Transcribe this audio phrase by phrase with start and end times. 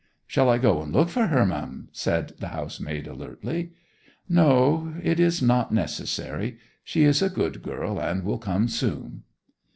[0.25, 3.73] 'Shall I go and look for her, m'm?' said the house maid alertly.
[4.27, 4.95] 'No.
[5.03, 9.21] It is not necessary: she is a good girl and will come soon.